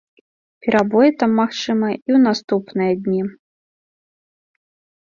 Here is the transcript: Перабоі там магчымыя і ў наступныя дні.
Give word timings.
Перабоі 0.67 1.11
там 1.23 1.31
магчымыя 1.41 1.93
і 1.99 1.99
ў 1.99 2.19
наступныя 2.25 2.99
дні. 3.05 3.23